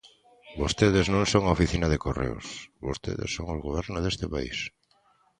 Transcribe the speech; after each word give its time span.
Vostedes 0.61 1.05
non 1.13 1.23
son 1.33 1.43
a 1.45 1.53
oficina 1.57 1.87
de 1.89 2.01
correos, 2.05 2.45
vostedes 2.87 3.29
son 3.35 3.45
o 3.55 3.63
Goberno 3.65 3.97
deste 4.01 4.25
país. 4.33 4.57